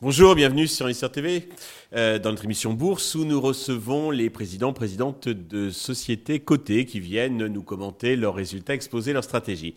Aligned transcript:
Bonjour, 0.00 0.34
bienvenue 0.34 0.66
sur 0.66 0.86
Investir 0.86 1.10
TV, 1.10 1.48
euh, 1.94 2.18
dans 2.18 2.30
notre 2.30 2.44
émission 2.44 2.74
Bourse, 2.74 3.14
où 3.14 3.24
nous 3.24 3.40
recevons 3.40 4.10
les 4.10 4.30
présidents, 4.30 4.72
présidentes 4.72 5.28
de 5.28 5.70
sociétés 5.70 6.40
cotées 6.40 6.86
qui 6.86 7.00
viennent 7.00 7.46
nous 7.46 7.62
commenter 7.62 8.16
leurs 8.16 8.34
résultats, 8.34 8.74
exposer 8.74 9.12
leurs 9.12 9.24
stratégies. 9.24 9.74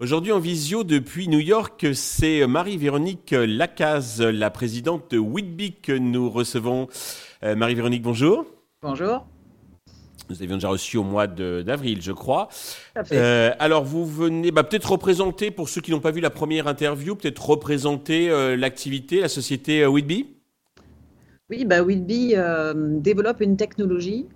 Aujourd'hui 0.00 0.32
en 0.32 0.40
visio 0.40 0.84
depuis 0.84 1.28
New 1.28 1.40
York, 1.40 1.86
c'est 1.94 2.46
Marie-Véronique 2.46 3.32
Lacaze, 3.32 4.20
la 4.20 4.50
présidente 4.50 5.10
de 5.12 5.18
Whitby 5.18 5.74
que 5.74 5.92
nous 5.92 6.30
recevons. 6.30 6.88
Euh, 7.42 7.54
Marie-Véronique, 7.54 8.02
bonjour. 8.02 8.46
Bonjour. 8.82 9.26
Nous 10.30 10.42
avions 10.42 10.56
déjà 10.56 10.68
reçu 10.68 10.96
au 10.96 11.02
mois 11.02 11.26
d'avril, 11.26 12.00
je 12.00 12.12
crois. 12.12 12.48
Euh, 13.12 13.50
alors, 13.58 13.84
vous 13.84 14.06
venez 14.06 14.50
bah, 14.50 14.64
peut-être 14.64 14.92
représenter, 14.92 15.50
pour 15.50 15.68
ceux 15.68 15.80
qui 15.80 15.90
n'ont 15.90 16.00
pas 16.00 16.12
vu 16.12 16.20
la 16.20 16.30
première 16.30 16.66
interview, 16.66 17.14
peut-être 17.14 17.46
représenter 17.46 18.30
euh, 18.30 18.56
l'activité, 18.56 19.20
la 19.20 19.28
société 19.28 19.82
euh, 19.82 19.88
Whitby? 19.88 20.26
Oui, 21.50 21.66
bah, 21.66 21.82
Whitby 21.82 22.34
développe 23.00 23.40
une 23.40 23.56
technologie 23.56 24.26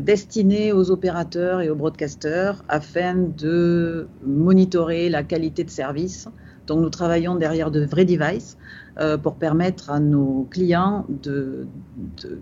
destinée 0.00 0.72
aux 0.72 0.90
opérateurs 0.90 1.60
et 1.60 1.70
aux 1.70 1.76
broadcasters 1.76 2.62
afin 2.68 3.14
de 3.14 4.08
monitorer 4.24 5.08
la 5.08 5.22
qualité 5.22 5.62
de 5.62 5.70
service. 5.70 6.28
Donc, 6.66 6.80
nous 6.80 6.90
travaillons 6.90 7.36
derrière 7.36 7.70
de 7.70 7.84
vrais 7.84 8.04
devices 8.04 8.56
euh, 8.98 9.18
pour 9.18 9.36
permettre 9.36 9.90
à 9.90 10.00
nos 10.00 10.46
clients 10.50 11.04
de, 11.22 11.66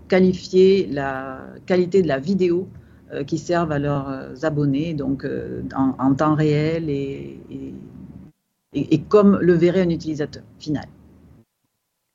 qualifier 0.07 0.87
la 0.87 1.41
qualité 1.65 2.01
de 2.01 2.07
la 2.07 2.19
vidéo 2.19 2.67
euh, 3.13 3.23
qui 3.23 3.37
servent 3.37 3.71
à 3.71 3.79
leurs 3.79 4.43
abonnés, 4.43 4.93
donc 4.93 5.25
euh, 5.25 5.61
en, 5.75 6.13
temps 6.15 6.35
réel 6.35 6.89
et, 6.89 7.39
comme 9.09 9.37
le 9.39 9.53
verrait 9.53 9.81
un 9.81 9.89
utilisateur 9.89 10.43
final. 10.59 10.85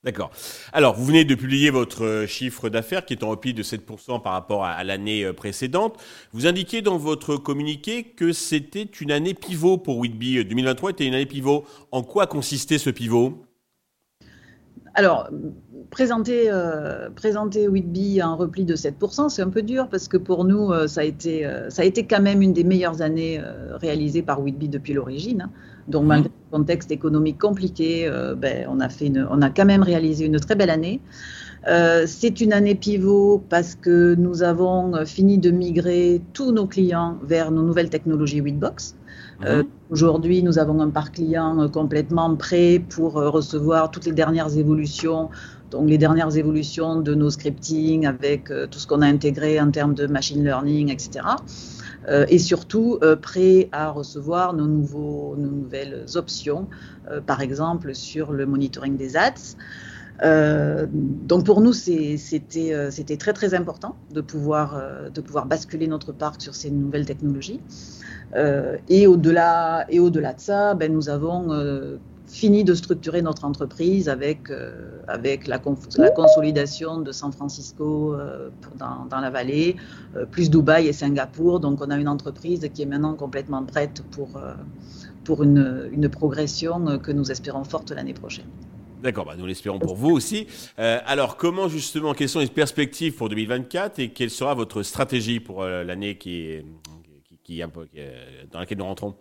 D'accord. 0.02 0.30
Alors, 0.72 0.94
vous 0.94 1.04
venez 1.04 1.26
de 1.26 1.34
publier 1.34 1.68
votre 1.68 2.24
chiffre 2.26 2.70
d'affaires 2.70 3.04
qui 3.04 3.12
est 3.12 3.22
en 3.22 3.28
repli 3.28 3.52
de 3.52 3.62
7% 3.62 4.22
par 4.22 4.32
rapport 4.32 4.64
à, 4.64 4.82
l'année 4.82 5.30
précédente. 5.34 6.00
Vous 6.32 6.46
indiquez 6.46 6.80
dans 6.80 6.96
votre 6.96 7.36
communiqué 7.36 8.04
que 8.04 8.32
c'était 8.32 8.84
une 8.84 9.12
année 9.12 9.34
pivot 9.34 9.76
pour 9.76 9.98
Whitby. 9.98 10.42
2023 10.44 10.92
était 10.92 11.06
une 11.06 11.14
année 11.14 11.26
pivot. 11.26 11.66
En 11.92 12.02
quoi 12.02 12.26
consistait 12.26 12.78
ce 12.78 12.88
pivot? 12.88 13.44
Alors, 14.94 15.28
présenter, 15.90 16.50
euh, 16.50 17.08
Whitby 17.68 18.22
en 18.22 18.36
repli 18.36 18.64
de 18.64 18.74
7%, 18.74 19.28
c'est 19.28 19.42
un 19.42 19.48
peu 19.50 19.62
dur 19.62 19.88
parce 19.88 20.08
que 20.08 20.16
pour 20.16 20.44
nous, 20.44 20.72
euh, 20.72 20.86
ça, 20.86 21.02
a 21.02 21.04
été, 21.04 21.46
euh, 21.46 21.70
ça 21.70 21.82
a 21.82 21.84
été 21.84 22.06
quand 22.06 22.20
même 22.20 22.42
une 22.42 22.52
des 22.52 22.64
meilleures 22.64 23.02
années 23.02 23.40
réalisées 23.74 24.22
par 24.22 24.40
Whitby 24.40 24.68
depuis 24.68 24.92
l'origine. 24.94 25.48
Donc, 25.90 26.06
malgré 26.06 26.28
mhm. 26.28 26.34
le 26.52 26.58
contexte 26.58 26.90
économique 26.90 27.38
compliqué, 27.38 28.10
ben, 28.36 28.66
on, 28.68 28.80
a 28.80 28.88
fait 28.88 29.06
une, 29.06 29.26
on 29.30 29.42
a 29.42 29.50
quand 29.50 29.66
même 29.66 29.82
réalisé 29.82 30.26
une 30.26 30.40
très 30.40 30.54
belle 30.54 30.70
année. 30.70 31.00
c'est 32.06 32.40
une 32.40 32.52
année 32.52 32.74
pivot 32.74 33.42
parce 33.48 33.74
que 33.74 34.14
nous 34.14 34.42
avons 34.42 35.04
fini 35.04 35.38
de 35.38 35.50
migrer 35.50 36.22
tous 36.32 36.52
nos 36.52 36.66
clients 36.66 37.18
vers 37.22 37.50
nos 37.50 37.62
nouvelles 37.62 37.90
technologies 37.90 38.40
Euh, 39.44 39.62
mhm. 39.62 39.68
Aujourd'hui, 39.90 40.42
nous 40.42 40.58
avons 40.58 40.80
un 40.80 40.90
parc 40.90 41.14
client 41.14 41.60
euh, 41.60 41.68
complètement 41.68 42.34
prêt 42.36 42.82
pour 42.88 43.18
euh, 43.18 43.30
recevoir 43.30 43.90
toutes 43.90 44.04
les 44.04 44.12
dernières 44.12 44.56
évolutions, 44.56 45.30
donc 45.70 45.88
les 45.88 45.98
dernières 45.98 46.36
évolutions 46.36 47.00
de 47.00 47.14
nos 47.14 47.30
scripting 47.30 48.06
avec 48.06 48.52
tout 48.70 48.78
ce 48.78 48.86
qu'on 48.86 49.02
a 49.02 49.06
intégré 49.06 49.60
en 49.60 49.70
termes 49.70 49.94
de 49.94 50.06
machine 50.06 50.42
learning, 50.44 50.90
etc. 50.90 51.24
et 52.28 52.40
surtout 52.40 52.98
prêt 53.22 53.68
à 53.70 53.90
recevoir 53.90 54.52
nos, 54.52 54.66
nouveaux, 54.66 55.36
nos 55.38 55.48
nouvelles 55.48 56.06
options, 56.16 56.66
par 57.24 57.40
exemple 57.40 57.94
sur 57.94 58.32
le 58.32 58.46
monitoring 58.46 58.96
des 58.96 59.16
ads. 59.16 59.54
Donc 60.22 61.46
pour 61.46 61.60
nous, 61.60 61.72
c'était 61.72 63.16
très 63.18 63.32
très 63.32 63.54
important 63.54 63.96
de 64.12 64.20
pouvoir, 64.20 64.82
de 65.12 65.20
pouvoir 65.20 65.46
basculer 65.46 65.86
notre 65.86 66.12
parc 66.12 66.42
sur 66.42 66.54
ces 66.54 66.70
nouvelles 66.70 67.06
technologies. 67.06 67.60
Euh, 68.36 68.76
et 68.88 69.06
au-delà 69.06 69.86
au-delà 69.92 70.32
de 70.34 70.40
ça, 70.40 70.74
ben, 70.74 70.92
nous 70.92 71.08
avons 71.08 71.52
euh, 71.52 71.96
fini 72.26 72.62
de 72.62 72.74
structurer 72.74 73.22
notre 73.22 73.44
entreprise 73.44 74.08
avec, 74.08 74.50
euh, 74.50 75.00
avec 75.08 75.48
la, 75.48 75.60
la, 75.96 76.10
consolidation 76.10 77.00
de 77.00 77.10
San 77.10 77.32
Francisco 77.32 78.16
dans, 78.78 79.06
dans, 79.10 79.20
la 79.20 79.30
vallée, 79.30 79.76
plus 80.30 80.48
Dubaï 80.48 80.86
et 80.86 80.92
Singapour. 80.92 81.60
Donc 81.60 81.80
on 81.80 81.90
a 81.90 81.96
une 81.96 82.08
entreprise 82.08 82.68
qui 82.72 82.82
est 82.82 82.86
maintenant 82.86 83.14
complètement 83.14 83.64
prête 83.64 84.02
pour, 84.12 84.40
pour 85.24 85.42
une, 85.42 85.88
une 85.92 86.08
progression 86.08 86.98
que 86.98 87.10
nous 87.10 87.30
espérons 87.32 87.64
forte 87.64 87.90
l'année 87.90 88.14
prochaine. 88.14 88.46
D'accord, 89.02 89.24
bah 89.24 89.34
nous 89.38 89.46
l'espérons 89.46 89.78
pour 89.78 89.96
vous 89.96 90.10
aussi. 90.10 90.46
alors, 90.76 91.36
comment 91.36 91.68
justement, 91.68 92.14
quelles 92.14 92.28
sont 92.28 92.40
les 92.40 92.46
perspectives 92.46 93.14
pour 93.14 93.28
2024 93.28 93.98
et 93.98 94.08
quelle 94.10 94.30
sera 94.30 94.54
votre 94.54 94.82
stratégie 94.82 95.40
pour 95.40 95.64
l'année 95.64 96.18
qui 96.18 96.42
est, 96.42 96.64
dans 98.50 98.58
laquelle 98.58 98.78
nous 98.78 98.84
rentrons? 98.84 99.14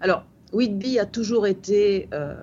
Alors, 0.00 0.24
Whitby 0.52 0.98
a 0.98 1.06
toujours 1.06 1.46
été 1.46 2.08
euh, 2.12 2.34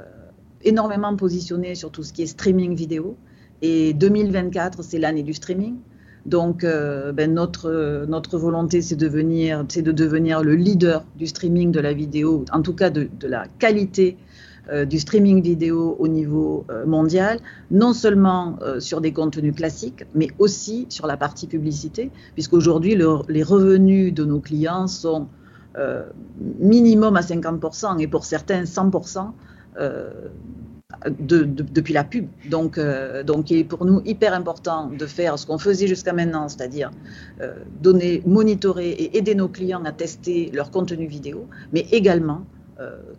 énormément 0.63 1.15
positionné 1.15 1.75
sur 1.75 1.91
tout 1.91 2.03
ce 2.03 2.13
qui 2.13 2.23
est 2.23 2.27
streaming 2.27 2.75
vidéo. 2.75 3.17
Et 3.61 3.93
2024, 3.93 4.83
c'est 4.83 4.99
l'année 4.99 5.23
du 5.23 5.33
streaming. 5.33 5.75
Donc, 6.25 6.63
euh, 6.63 7.11
ben, 7.11 7.33
notre, 7.33 8.37
volonté, 8.37 8.81
c'est 8.81 8.95
de, 8.95 9.07
de 9.07 9.91
devenir 9.91 10.43
le 10.43 10.55
leader 10.55 11.05
du 11.17 11.27
streaming 11.27 11.71
de 11.71 11.79
la 11.79 11.93
vidéo, 11.93 12.45
en 12.51 12.61
tout 12.61 12.73
cas 12.73 12.89
de 12.89 13.09
la 13.23 13.47
qualité 13.59 14.17
euh, 14.71 14.85
du 14.85 14.99
streaming 14.99 15.41
vidéo 15.41 15.95
au 15.99 16.07
niveau 16.07 16.65
euh, 16.69 16.85
mondial, 16.85 17.39
non 17.71 17.93
seulement 17.93 18.57
euh, 18.61 18.79
sur 18.79 19.01
des 19.01 19.11
contenus 19.11 19.55
classiques, 19.55 20.05
mais 20.13 20.27
aussi 20.37 20.85
sur 20.89 21.07
la 21.07 21.17
partie 21.17 21.47
publicité, 21.47 22.11
puisqu'aujourd'hui, 22.33 22.95
les 23.29 23.43
revenus 23.43 24.13
de 24.13 24.25
nos 24.25 24.39
clients 24.39 24.87
sont 24.87 25.27
minimum 26.59 27.15
à 27.15 27.21
50% 27.21 27.99
et 27.99 28.07
pour 28.07 28.25
certains 28.25 28.63
100%. 28.63 29.31
depuis 31.19 31.93
la 31.93 32.03
pub. 32.03 32.27
Donc, 32.49 32.77
donc, 33.25 33.51
il 33.51 33.59
est 33.59 33.63
pour 33.63 33.85
nous 33.85 34.01
hyper 34.03 34.33
important 34.33 34.89
de 34.89 35.05
faire 35.05 35.39
ce 35.39 35.45
qu'on 35.45 35.59
faisait 35.59 35.87
jusqu'à 35.87 36.11
maintenant, 36.11 36.49
c'est-à-dire 36.49 36.91
donner, 37.81 38.21
monitorer 38.25 38.89
et 38.89 39.17
aider 39.17 39.35
nos 39.35 39.47
clients 39.47 39.85
à 39.85 39.93
tester 39.93 40.51
leur 40.53 40.69
contenu 40.71 41.05
vidéo, 41.05 41.47
mais 41.71 41.85
également 41.91 42.41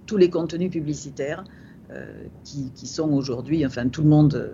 tous 0.06 0.16
les 0.16 0.30
contenus 0.30 0.70
publicitaires 0.70 1.44
euh, 1.92 2.06
qui, 2.44 2.86
sont 2.86 3.10
aujourd'hui, 3.10 3.66
enfin 3.66 3.88
tout 3.88 4.02
le 4.02 4.08
monde, 4.08 4.52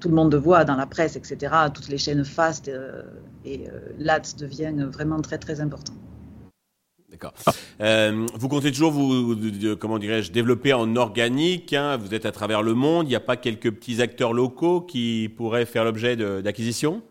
tout 0.00 0.08
le 0.08 0.14
monde 0.14 0.34
voit 0.34 0.64
dans 0.64 0.74
la 0.74 0.86
presse, 0.86 1.14
etc. 1.14 1.54
Toutes 1.72 1.88
les 1.88 1.98
chaînes 1.98 2.24
fast 2.24 2.66
euh, 2.66 3.02
et 3.44 3.66
l'ADS 3.98 4.34
deviennent 4.36 4.86
vraiment 4.86 5.20
très 5.20 5.38
très 5.38 5.60
important. 5.60 5.92
D'accord. 7.10 7.32
vous 7.78 8.48
comptez 8.48 8.72
toujours 8.72 8.90
vous, 8.90 9.36
comment 9.78 10.00
dirais-je, 10.00 10.32
développer 10.32 10.72
en 10.72 10.96
organique. 10.96 11.74
Hein, 11.74 11.96
vous 11.96 12.12
êtes 12.12 12.26
à 12.26 12.32
travers 12.32 12.62
le 12.62 12.74
monde. 12.74 13.06
Il 13.06 13.10
n'y 13.10 13.16
a 13.16 13.20
pas 13.20 13.36
quelques 13.36 13.70
petits 13.70 14.02
acteurs 14.02 14.32
locaux 14.32 14.80
qui 14.80 15.32
pourraient 15.36 15.66
faire 15.66 15.84
l'objet 15.84 16.16
d'acquisition 16.16 17.02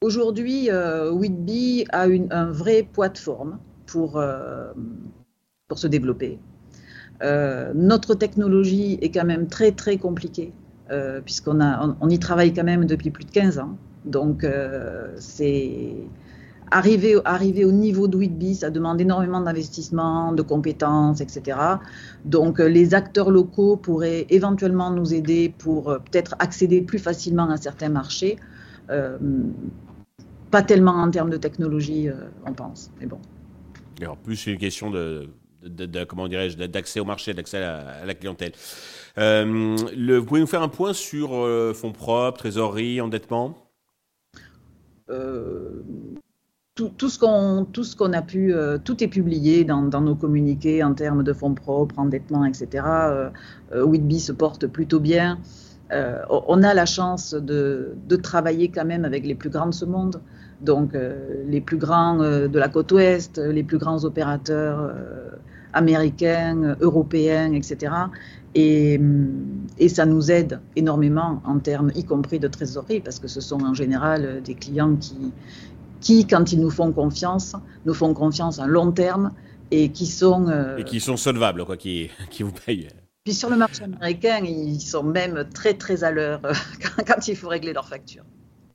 Aujourd'hui, 0.00 0.70
Whitby 1.12 1.86
a 1.90 2.08
une, 2.08 2.32
un 2.32 2.50
vrai 2.50 2.82
poids 2.82 3.10
de 3.10 3.18
forme 3.18 3.60
pour, 3.86 4.16
euh, 4.16 4.72
pour 5.68 5.78
se 5.78 5.86
développer. 5.86 6.38
Euh, 7.22 7.72
notre 7.74 8.14
technologie 8.14 8.98
est 9.00 9.10
quand 9.10 9.24
même 9.24 9.46
très 9.46 9.70
très 9.70 9.98
compliquée 9.98 10.52
euh, 10.90 11.20
puisqu'on 11.20 11.60
a, 11.60 11.96
on, 12.00 12.08
y 12.08 12.18
travaille 12.18 12.52
quand 12.52 12.64
même 12.64 12.86
depuis 12.86 13.10
plus 13.10 13.24
de 13.24 13.30
15 13.30 13.58
ans. 13.58 13.76
Donc 14.04 14.46
c'est 15.16 15.94
arriver, 16.70 17.18
arriver 17.24 17.64
au 17.64 17.72
niveau 17.72 18.06
de 18.06 18.18
ça 18.52 18.68
demande 18.68 19.00
énormément 19.00 19.40
d'investissement, 19.40 20.32
de 20.32 20.42
compétences, 20.42 21.22
etc. 21.22 21.58
Donc 22.26 22.58
les 22.58 22.92
acteurs 22.92 23.30
locaux 23.30 23.76
pourraient 23.78 24.26
éventuellement 24.28 24.90
nous 24.90 25.14
aider 25.14 25.54
pour 25.56 25.84
peut-être 25.84 26.34
accéder 26.38 26.82
plus 26.82 26.98
facilement 26.98 27.48
à 27.48 27.56
certains 27.56 27.88
marchés. 27.88 28.36
pas 30.50 30.62
tellement 30.62 30.96
en 30.96 31.10
termes 31.10 31.30
de 31.30 31.38
technologie, 31.38 32.10
on 32.46 32.52
pense, 32.52 32.90
mais 33.00 33.06
bon. 33.06 33.18
Alors, 34.00 34.16
plus 34.16 34.36
c'est 34.36 34.52
une 34.52 34.58
question 34.58 34.90
de, 34.90 35.28
comment 36.08 36.28
dirais-je, 36.28 36.56
d'accès 36.56 37.00
au 37.00 37.04
marché, 37.04 37.34
d'accès 37.34 37.58
à, 37.58 38.04
la 38.04 38.14
clientèle. 38.14 38.52
Euh, 39.18 39.76
le, 39.96 40.18
vous 40.18 40.24
pouvez 40.24 40.40
nous 40.40 40.46
faire 40.46 40.62
un 40.62 40.68
point 40.68 40.92
sur 40.92 41.34
euh, 41.34 41.72
fonds 41.72 41.92
propres, 41.92 42.38
trésorerie, 42.38 43.00
endettement? 43.00 43.56
Euh, 45.10 45.82
tout, 46.74 47.08
ce 47.08 47.18
qu'on 47.18 48.12
a 48.12 48.22
pu, 48.22 48.52
tout 48.84 49.04
est 49.04 49.08
publié 49.08 49.64
dans, 49.64 50.00
nos 50.00 50.16
communiqués 50.16 50.82
en 50.82 50.94
termes 50.94 51.22
de 51.22 51.32
fonds 51.32 51.54
propres, 51.54 51.98
endettement, 51.98 52.44
etc. 52.44 52.84
Whitby 53.72 54.18
se 54.18 54.32
porte 54.32 54.66
plutôt 54.66 54.98
bien. 54.98 55.38
On 55.90 56.62
a 56.62 56.74
la 56.74 56.86
chance 56.86 57.34
de, 57.34 57.94
travailler 58.22 58.68
quand 58.68 58.84
même 58.84 59.04
avec 59.04 59.24
les 59.24 59.34
plus 59.34 59.50
grands 59.50 59.66
de 59.66 59.74
ce 59.74 59.84
monde. 59.84 60.20
Donc, 60.60 60.96
les 61.46 61.60
plus 61.60 61.76
grands 61.76 62.18
de 62.18 62.58
la 62.58 62.68
côte 62.68 62.92
ouest, 62.92 63.38
les 63.38 63.62
plus 63.62 63.78
grands 63.78 64.04
opérateurs 64.04 64.94
américains, 65.72 66.76
européens, 66.80 67.52
etc. 67.52 67.92
Et, 68.54 69.00
et, 69.78 69.88
ça 69.88 70.06
nous 70.06 70.30
aide 70.30 70.60
énormément 70.76 71.42
en 71.44 71.58
termes, 71.58 71.90
y 71.94 72.04
compris 72.04 72.38
de 72.38 72.48
trésorerie, 72.48 73.00
parce 73.00 73.18
que 73.18 73.28
ce 73.28 73.40
sont 73.40 73.62
en 73.62 73.74
général 73.74 74.42
des 74.44 74.54
clients 74.54 74.94
qui, 74.96 75.32
qui, 76.00 76.26
quand 76.26 76.52
ils 76.52 76.60
nous 76.60 76.70
font 76.70 76.92
confiance, 76.92 77.56
nous 77.86 77.94
font 77.94 78.14
confiance 78.14 78.60
à 78.60 78.66
long 78.66 78.92
terme 78.92 79.32
et 79.70 79.88
qui 79.90 80.06
sont... 80.06 80.48
Euh, 80.48 80.76
et 80.76 80.84
qui 80.84 81.00
sont 81.00 81.16
solvables, 81.16 81.64
quoi, 81.64 81.76
qui, 81.76 82.10
qui 82.30 82.42
vous 82.42 82.52
payent. 82.52 82.88
Puis 83.24 83.34
sur 83.34 83.50
le 83.50 83.56
marché 83.56 83.84
américain, 83.84 84.40
ils 84.44 84.80
sont 84.80 85.02
même 85.02 85.48
très 85.52 85.74
très 85.74 86.04
à 86.04 86.10
l'heure 86.10 86.40
euh, 86.44 86.52
quand, 87.06 87.26
il 87.26 87.36
faut 87.36 87.48
régler 87.48 87.72
leurs 87.72 87.88
factures. 87.88 88.24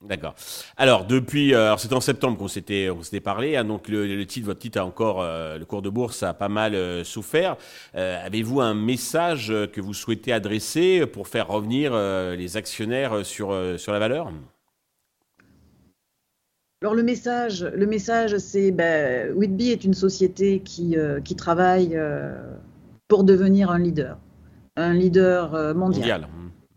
D'accord. 0.01 0.33
Alors 0.77 1.05
depuis, 1.05 1.53
euh, 1.53 1.75
c'était 1.77 1.93
en 1.93 2.01
septembre 2.01 2.37
qu'on 2.37 2.47
s'était 2.47 2.89
on 2.89 3.03
s'était 3.03 3.19
parlé. 3.19 3.57
Hein, 3.57 3.65
donc 3.65 3.87
le, 3.89 4.23
titre, 4.23 4.47
votre 4.47 4.59
titre 4.59 4.79
a 4.79 4.85
encore, 4.85 5.21
le 5.21 5.63
cours 5.65 5.81
de 5.81 5.89
bourse 5.89 6.23
a 6.23 6.33
pas 6.33 6.49
mal 6.49 7.05
souffert. 7.05 7.57
Avez-vous 7.93 8.61
un 8.61 8.73
message 8.73 9.49
que 9.49 9.81
vous 9.81 9.93
souhaitez 9.93 10.31
adresser 10.31 11.05
pour 11.05 11.27
faire 11.27 11.47
revenir 11.47 11.93
les 11.93 12.57
actionnaires 12.57 13.25
sur 13.25 13.53
sur 13.77 13.91
la 13.91 13.99
valeur? 13.99 14.31
Alors 16.81 16.95
le 16.95 17.03
message, 17.03 17.65
le 17.65 17.85
message, 17.85 18.37
c'est 18.37 18.71
ben, 18.71 19.33
Whitby 19.35 19.71
est 19.71 19.83
une 19.83 19.93
société 19.93 20.61
qui, 20.61 20.97
euh, 20.97 21.19
qui 21.19 21.35
travaille 21.35 21.97
euh, 21.97 22.39
pour 23.09 23.25
devenir 23.25 23.69
un 23.69 23.79
leader, 23.79 24.17
un 24.79 24.93
leader 24.93 25.53
euh, 25.53 25.73
mondial. 25.73 26.27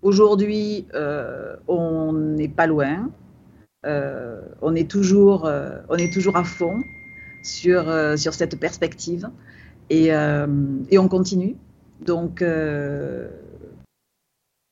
Aujourd'hui, 0.03 0.87
on 1.69 2.13
n'est 2.13 2.49
pas 2.49 2.67
loin. 2.67 3.11
on 3.85 4.75
est 4.75 4.91
toujours, 4.91 5.49
on 5.89 5.97
est 5.97 6.13
toujours 6.13 6.37
à 6.37 6.43
fond 6.43 6.83
sur 7.45 7.85
sur 8.19 8.35
cette 8.35 8.59
perspective 8.59 9.31
et, 9.91 10.09
et 10.09 10.99
on 10.99 11.09
continue. 11.09 11.55
Donc 12.01 12.45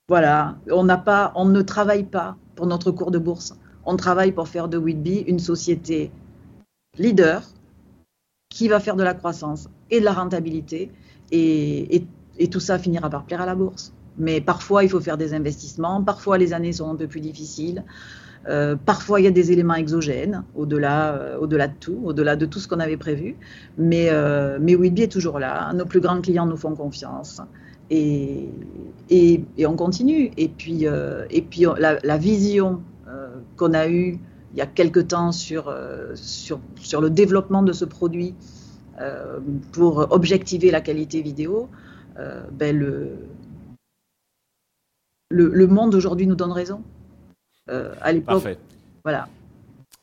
voilà, 0.08 0.56
on 0.68 0.84
pas, 0.98 1.32
on 1.36 1.44
ne 1.44 1.62
travaille 1.62 2.04
pas 2.04 2.36
pour 2.56 2.66
notre 2.66 2.90
cours 2.90 3.12
de 3.12 3.18
bourse 3.18 3.54
on 3.84 3.96
travaille 3.96 4.32
pour 4.32 4.48
faire 4.48 4.68
de 4.68 4.78
Whitby 4.78 5.24
une 5.26 5.38
société 5.38 6.10
leader 6.98 7.42
qui 8.48 8.68
va 8.68 8.80
faire 8.80 8.96
de 8.96 9.02
la 9.02 9.14
croissance 9.14 9.68
et 9.90 10.00
de 10.00 10.04
la 10.04 10.12
rentabilité. 10.12 10.90
Et, 11.32 12.04
tout 12.48 12.60
ça 12.60 12.78
finira 12.78 13.10
par 13.10 13.24
plaire 13.24 13.40
à 13.40 13.46
la 13.46 13.54
bourse. 13.54 13.92
Mais 14.18 14.40
parfois, 14.40 14.84
il 14.84 14.90
faut 14.90 15.00
faire 15.00 15.16
des 15.16 15.34
investissements. 15.34 16.02
Parfois, 16.02 16.38
les 16.38 16.52
années 16.52 16.72
sont 16.72 16.90
un 16.90 16.96
peu 16.96 17.06
plus 17.06 17.20
difficiles. 17.20 17.84
Euh, 18.48 18.74
parfois, 18.74 19.20
il 19.20 19.24
y 19.24 19.26
a 19.26 19.30
des 19.30 19.52
éléments 19.52 19.74
exogènes, 19.74 20.44
au-delà, 20.54 21.14
euh, 21.14 21.38
au-delà 21.38 21.68
de 21.68 21.74
tout, 21.78 22.00
au-delà 22.04 22.36
de 22.36 22.46
tout 22.46 22.58
ce 22.58 22.68
qu'on 22.68 22.80
avait 22.80 22.96
prévu. 22.96 23.36
Mais, 23.78 24.08
euh, 24.10 24.58
mais 24.60 24.74
Whitby 24.74 25.02
est 25.02 25.12
toujours 25.12 25.38
là. 25.38 25.72
Nos 25.74 25.84
plus 25.84 26.00
grands 26.00 26.20
clients 26.20 26.46
nous 26.46 26.56
font 26.56 26.74
confiance. 26.74 27.40
Et, 27.90 28.48
et, 29.10 29.66
on 29.66 29.76
continue. 29.76 30.30
Et 30.36 30.48
puis, 30.48 30.84
et 30.84 31.42
puis 31.42 31.66
la, 31.78 31.98
la 32.02 32.16
vision 32.16 32.82
qu'on 33.56 33.74
a 33.74 33.88
eu 33.88 34.20
il 34.52 34.58
y 34.58 34.62
a 34.62 34.66
quelque 34.66 35.00
temps 35.00 35.32
sur, 35.32 35.68
euh, 35.68 36.12
sur, 36.14 36.60
sur, 36.76 37.00
le 37.00 37.10
développement 37.10 37.62
de 37.62 37.72
ce 37.72 37.84
produit 37.84 38.34
euh, 39.00 39.38
pour 39.72 40.08
objectiver 40.10 40.70
la 40.70 40.80
qualité 40.80 41.22
vidéo, 41.22 41.68
euh, 41.68 41.89
ben 42.52 42.76
le, 42.76 43.16
le, 45.30 45.66
monde 45.66 45.94
aujourd'hui 45.94 46.26
nous 46.26 46.34
donne 46.34 46.52
raison. 46.52 46.82
à 47.68 48.12
l'époque. 48.12 48.42
Parfait. 48.42 48.58
Voilà. 49.04 49.28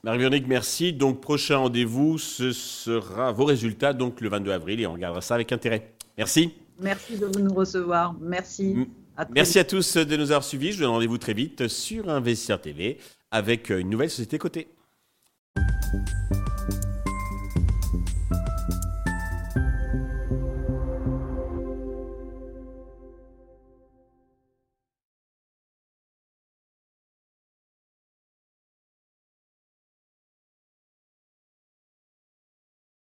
Marie-Véronique, 0.04 0.48
merci. 0.48 0.94
Donc, 0.94 1.22
prochain 1.22 1.58
rendez-vous, 1.58 2.18
ce 2.18 2.52
sera 2.52 3.32
vos 3.32 3.46
résultats, 3.46 3.94
donc 3.94 4.22
le 4.22 4.30
22 4.30 4.52
avril, 4.52 4.80
et 4.80 4.88
on 4.88 4.94
regardera 4.94 5.22
ça 5.22 5.36
avec 5.36 5.52
intérêt. 5.52 5.92
Merci. 6.18 6.54
Merci 6.80 7.18
de 7.18 7.28
nous 7.40 7.54
recevoir. 7.54 8.16
Merci. 8.22 8.88
merci 9.32 9.60
à 9.60 9.64
tous 9.64 9.98
de 9.98 10.16
nous 10.16 10.32
avoir 10.32 10.44
suivis. 10.44 10.72
Je 10.72 10.78
vous 10.78 10.84
donne 10.84 10.92
rendez-vous 10.92 11.18
très 11.18 11.34
vite 11.34 11.68
sur 11.68 12.10
Investisseur 12.10 12.62
TV 12.62 13.00
avec 13.32 13.70
une 13.70 13.90
nouvelle 13.90 14.10
société 14.10 14.38
cotée. 14.38 14.68